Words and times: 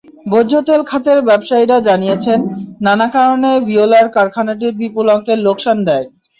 ভোজ্যতেল 0.31 0.81
খাতের 0.89 1.19
ব্যবসায়ীরা 1.27 1.77
জানিয়েছেন, 1.87 2.39
নানা 2.81 3.07
কারণে 3.15 3.49
ভিওলার 3.67 4.05
কারখানাটি 4.15 4.67
বিপুল 4.79 5.05
অঙ্কের 5.15 5.39
লোকসান 5.47 5.77
দেয়। 5.87 6.05